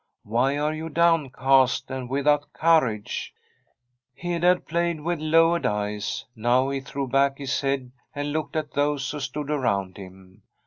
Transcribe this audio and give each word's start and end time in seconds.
Why 0.23 0.57
are 0.57 0.73
you 0.73 0.89
downcast 0.89 1.91
and 1.91 2.09
without 2.09 2.51
courage?' 2.53 3.35
Hede 4.15 4.41
had 4.41 4.65
played 4.67 4.99
with 5.01 5.19
lowered 5.19 5.67
eyes; 5.67 6.25
now 6.35 6.69
he 6.71 6.81
threw 6.81 7.07
back 7.07 7.37
his 7.37 7.61
head 7.61 7.91
and 8.15 8.33
looked 8.33 8.55
at 8.55 8.71
those 8.73 9.11
who 9.11 9.19
stood 9.19 9.51
around 9.51 9.97
him. 9.97 10.41